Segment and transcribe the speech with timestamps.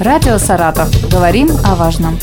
[0.00, 0.88] Радио «Саратов».
[1.10, 2.16] Говорим о важном.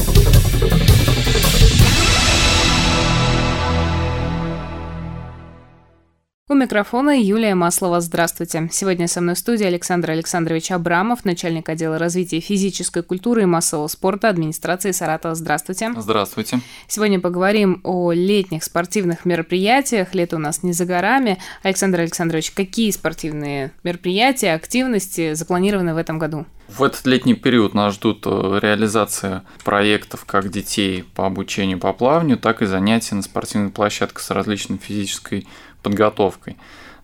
[6.48, 8.00] У микрофона Юлия Маслова.
[8.00, 8.70] Здравствуйте.
[8.72, 13.88] Сегодня со мной в студии Александр Александрович Абрамов, начальник отдела развития физической культуры и массового
[13.88, 15.36] спорта администрации Саратова.
[15.36, 15.92] Здравствуйте.
[15.98, 16.62] Здравствуйте.
[16.88, 20.16] Сегодня поговорим о летних спортивных мероприятиях.
[20.16, 21.40] Лето у нас не за горами.
[21.62, 26.46] Александр Александрович, какие спортивные мероприятия, активности запланированы в этом году?
[26.78, 32.38] В этот летний период нас ждут э, реализация проектов как детей по обучению по плаванию,
[32.38, 35.48] так и занятия на спортивных площадках с различной физической
[35.82, 36.58] подготовкой.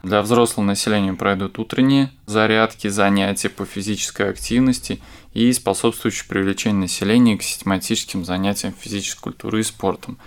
[0.04, 5.00] Для взрослого населения пройдут утренние зарядки, занятия по физической активности
[5.34, 10.18] и способствующие привлечению населения к систематическим занятиям физической культуры и спортом.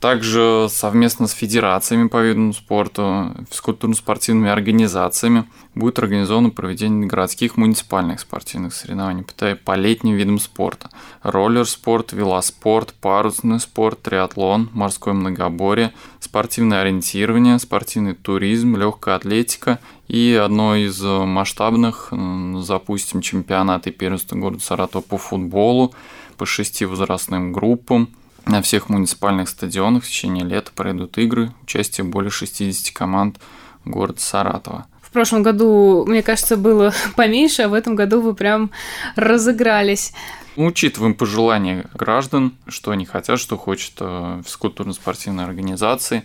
[0.00, 8.74] Также совместно с федерациями по видам спорта, физкультурно-спортивными организациями будет организовано проведение городских муниципальных спортивных
[8.74, 9.24] соревнований
[9.56, 10.90] по летним видам спорта.
[11.22, 20.76] Роллер-спорт, велоспорт, парусный спорт, триатлон, морское многоборье, спортивное ориентирование, спортивный туризм, легкая атлетика и одно
[20.76, 22.12] из масштабных
[22.60, 25.94] запустим чемпионат и первенство города Саратова по футболу
[26.36, 28.10] по шести возрастным группам–
[28.46, 33.38] на всех муниципальных стадионах в течение лета пройдут игры, участие более 60 команд
[33.84, 34.86] города Саратова.
[35.02, 38.70] В прошлом году, мне кажется, было поменьше, а в этом году вы прям
[39.16, 40.12] разыгрались.
[40.56, 46.24] Учитываем пожелания граждан, что они хотят, что хочет э, физкультурно-спортивные организации.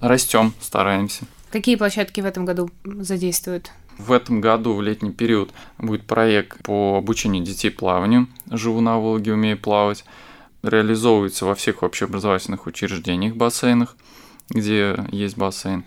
[0.00, 1.24] Растем, стараемся.
[1.50, 3.72] Какие площадки в этом году задействуют?
[3.98, 8.28] В этом году, в летний период, будет проект по обучению детей плаванию.
[8.50, 10.04] Живу на Волге, умею плавать
[10.62, 13.96] реализовывается во всех общеобразовательных учреждениях, бассейнах,
[14.48, 15.84] где есть бассейн,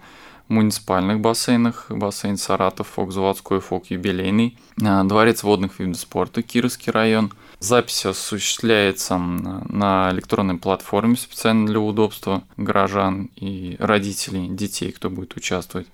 [0.48, 7.32] муниципальных бассейнах, бассейн Саратов, Фок-Заводской, Фок-Юбилейный, а, дворец водных видов спорта, Кировский район.
[7.60, 15.88] Запись осуществляется на электронной платформе специально для удобства горожан и родителей детей, кто будет участвовать.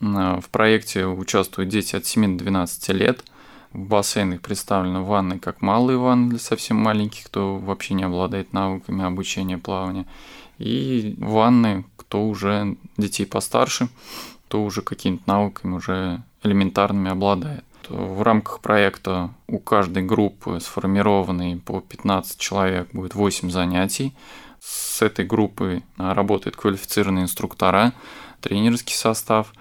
[0.00, 3.24] А, в проекте участвуют дети от 7 до 12 лет–
[3.72, 9.04] в бассейнах представлены ванны как малые ванны для совсем маленьких, кто вообще не обладает навыками
[9.04, 10.06] обучения плавания,
[10.58, 13.88] и ванны, кто уже детей постарше,
[14.46, 17.64] кто уже какими-то навыками уже элементарными обладает.
[17.88, 24.14] В рамках проекта у каждой группы, сформированной по 15 человек, будет 8 занятий.
[24.60, 27.92] С этой группой работают квалифицированные инструктора,
[28.40, 29.52] тренерский состав.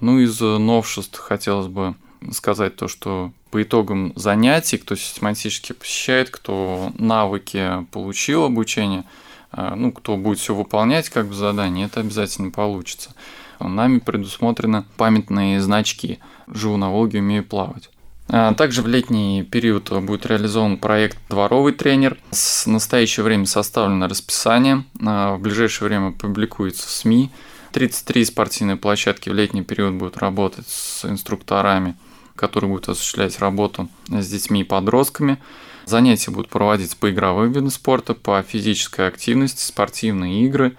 [0.00, 1.94] Ну, из новшеств хотелось бы
[2.32, 9.04] сказать то, что по итогам занятий, кто систематически посещает, кто навыки получил обучение,
[9.52, 13.14] а, ну, кто будет все выполнять как бы задание, это обязательно получится.
[13.60, 16.18] Нами предусмотрены памятные значки
[16.48, 17.90] «Живу на Волге, умею плавать».
[18.28, 22.18] А, также в летний период будет реализован проект «Дворовый тренер».
[22.30, 24.84] В настоящее время составлено расписание.
[25.04, 27.30] А, в ближайшее время публикуется в СМИ.
[27.72, 31.96] 33 спортивные площадки в летний период будут работать с инструкторами
[32.36, 35.38] который будет осуществлять работу с детьми и подростками.
[35.84, 40.76] Занятия будут проводиться по игровым видам спорта, по физической активности, спортивные игры.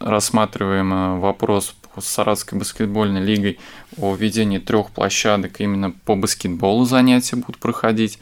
[0.00, 3.58] Рассматриваем э, вопрос с Саратовской баскетбольной лигой
[3.96, 8.18] о введении трех площадок именно по баскетболу занятия будут проходить.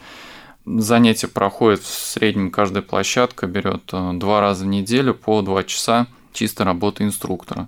[0.65, 6.07] Занятия проходят в среднем каждая площадка берет э, два раза в неделю по два часа
[6.31, 7.67] чисто работы инструктора.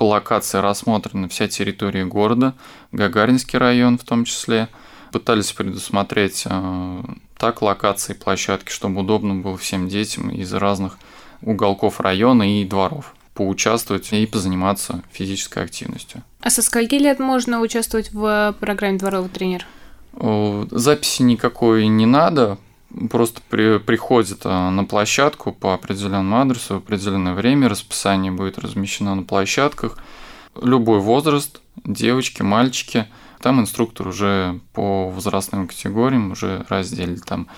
[0.00, 2.54] По локации рассмотрена вся территория города,
[2.90, 4.68] Гагаринский район в том числе.
[5.12, 7.02] Пытались предусмотреть э,
[7.36, 10.96] так локации площадки, чтобы удобно было всем детям из разных
[11.42, 16.22] уголков района и дворов поучаствовать и позаниматься физической активностью.
[16.40, 19.66] А со скольки лет можно участвовать в программе «Дворовый тренер»?
[20.70, 22.56] Записи никакой не надо,
[23.10, 29.14] просто при, приходит а, на площадку по определенному адресу в определенное время, расписание будет размещено
[29.14, 29.98] на площадках.
[30.60, 33.06] Любой возраст, девочки, мальчики,
[33.40, 37.48] там инструктор уже по возрастным категориям уже разделит там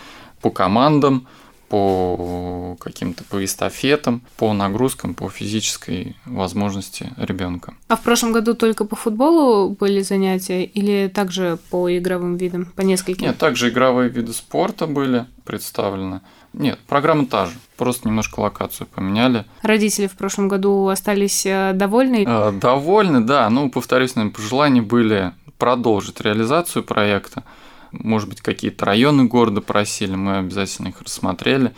[0.40, 1.26] по командам,
[1.72, 7.72] по каким-то по эстафетам, по нагрузкам, по физической возможности ребенка.
[7.88, 12.82] А в прошлом году только по футболу были занятия или также по игровым видам, по
[12.82, 13.26] нескольким?
[13.26, 16.20] Нет, также игровые виды спорта были представлены.
[16.52, 19.46] Нет, программа та же, просто немножко локацию поменяли.
[19.62, 22.26] Родители в прошлом году остались э, довольны?
[22.28, 23.48] Э, довольны, да.
[23.48, 27.44] Ну, повторюсь, наверное, пожелания были продолжить реализацию проекта.
[27.92, 31.72] Может быть, какие-то районы города просили, мы обязательно их рассмотрели.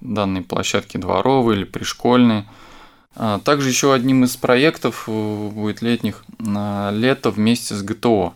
[0.00, 2.46] Данные площадки дворовые или пришкольные.
[3.14, 8.34] А, также еще одним из проектов э, будет летних лето вместе с ГТО.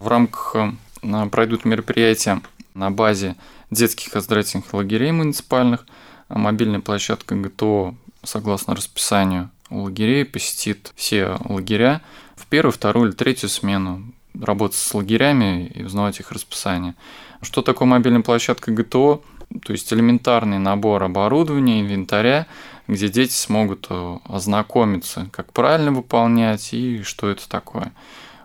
[0.00, 0.56] В рамках
[1.02, 2.42] э, пройдут мероприятия
[2.74, 3.36] на базе
[3.70, 5.86] детских оздоровительных лагерей муниципальных.
[6.28, 12.00] А мобильная площадка ГТО, согласно расписанию лагерей, посетит все лагеря
[12.34, 16.94] в первую, вторую или третью смену работать с лагерями и узнавать их расписание.
[17.42, 19.22] Что такое мобильная площадка ГТО?
[19.64, 22.46] То есть элементарный набор оборудования, инвентаря,
[22.88, 27.92] где дети смогут э, ознакомиться, как правильно выполнять и что это такое.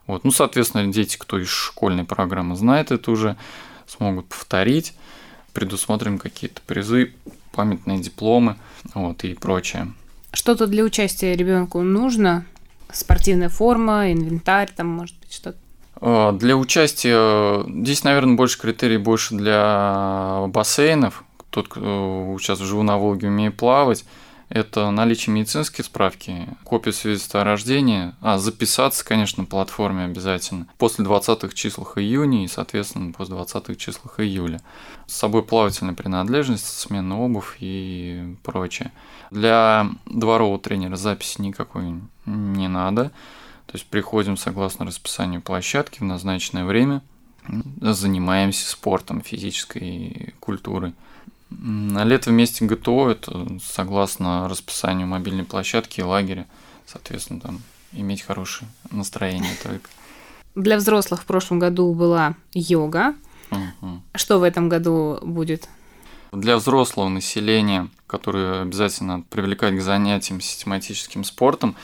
[0.07, 0.23] Вот.
[0.23, 3.37] Ну, соответственно, дети, кто из школьной программы знает это уже,
[3.87, 4.93] смогут повторить.
[5.53, 7.13] Предусмотрим какие-то призы,
[7.51, 8.55] памятные дипломы
[8.93, 9.93] вот, и прочее.
[10.31, 12.45] Что-то для участия ребенку нужно?
[12.91, 15.57] Спортивная форма, инвентарь, там, может быть, что-то?
[16.01, 21.23] Э, для участия здесь, наверное, больше критерий больше для бассейнов.
[21.49, 24.05] Тот, кто сейчас живу на Волге, умеет плавать.
[24.49, 30.67] Это наличие медицинской справки, копия свидетельства о рождении, а записаться, конечно, на платформе обязательно.
[30.79, 34.59] После 20-х числах июня и, соответственно, после 20-х числах июля.
[35.05, 38.91] С собой плавательная принадлежность, сменная обувь и прочее.
[39.29, 43.11] Для дворового тренера записи никакой не надо.
[43.69, 47.03] То есть приходим согласно расписанию площадки в назначенное время,
[47.79, 50.95] занимаемся спортом, физической культурой.
[51.51, 56.47] На лето вместе ГТО это согласно расписанию мобильной площадки и лагеря,
[56.87, 57.61] соответственно, там
[57.91, 59.87] иметь хорошее настроение только.
[60.55, 63.13] Для взрослых в прошлом году была йога.
[63.51, 64.01] Угу.
[64.15, 65.69] Что в этом году будет?
[66.31, 71.75] Для взрослого населения, которое обязательно привлекать к занятиям систематическим спортом,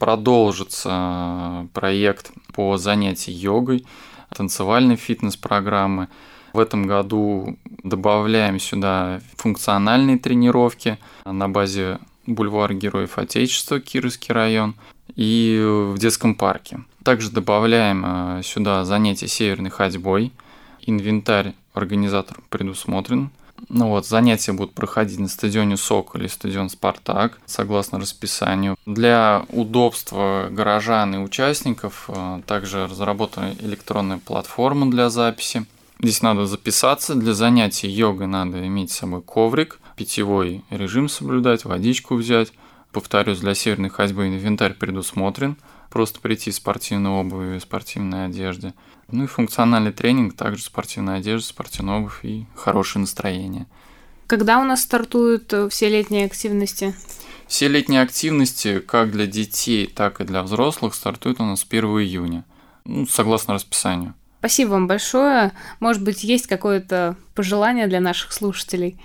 [0.00, 3.86] продолжится проект по занятию йогой,
[4.34, 6.08] танцевальной фитнес-программы.
[6.52, 14.74] В этом году добавляем сюда функциональные тренировки на базе бульвара Героев Отечества, Кировский район,
[15.14, 15.62] и
[15.94, 16.80] в детском парке.
[17.04, 20.32] Также добавляем э, сюда занятия северной ходьбой.
[20.80, 23.30] Инвентарь организатором предусмотрен.
[23.68, 28.76] Ну вот, занятия будут проходить на стадионе СОК или стадион Спартак, согласно расписанию.
[28.86, 35.66] Для удобства горожан и участников э, также разработана электронная платформа для записи.
[36.02, 37.14] Здесь надо записаться.
[37.14, 42.52] Для занятий йогой надо иметь с собой коврик, питьевой режим соблюдать, водичку взять.
[42.92, 45.56] Повторюсь, для северной ходьбы инвентарь предусмотрен.
[45.90, 48.74] Просто прийти в спортивной обуви спортивной одежде.
[49.10, 53.66] Ну и функциональный тренинг, также спортивная одежда, спортивная обувь и хорошее настроение.
[54.26, 56.94] Когда у нас стартуют э, все летние активности?
[57.48, 62.44] Все летние активности, как для детей, так и для взрослых, стартуют у нас 1 июня,
[62.84, 64.14] ну, согласно расписанию.
[64.38, 65.52] Спасибо вам большое.
[65.80, 69.00] Может быть, есть какое-то пожелание для наших слушателей?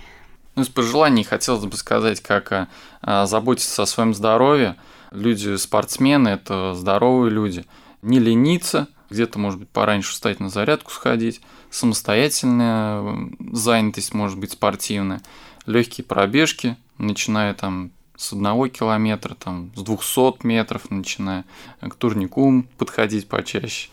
[0.56, 2.68] Ну, из пожеланий хотелось бы сказать, как а,
[3.02, 4.76] а, заботиться о своем здоровье.
[5.10, 7.66] Люди-спортсмены– это здоровые люди.
[8.00, 15.20] Не лениться, где-то, может быть, пораньше встать на зарядку сходить, самостоятельная занятость, может быть, спортивная,
[15.66, 21.44] легкие пробежки, начиная там с одного километра, там, с 200 метров, начиная
[21.82, 23.90] к турнику подходить почаще.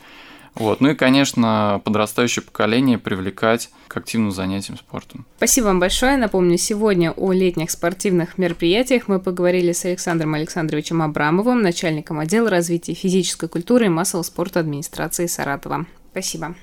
[0.55, 0.81] Вот.
[0.81, 5.25] Ну и, конечно, подрастающее поколение привлекать к активным занятиям спортом.
[5.37, 6.17] Спасибо вам большое.
[6.17, 12.93] Напомню, сегодня о летних спортивных мероприятиях мы поговорили с Александром Александровичем Абрамовым, начальником отдела развития
[12.93, 15.85] физической культуры и массового спорта администрации Саратова.
[16.11, 16.55] Спасибо.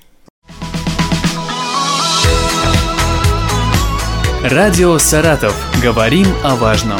[4.43, 5.55] Радио «Саратов».
[5.83, 6.99] Говорим о важном.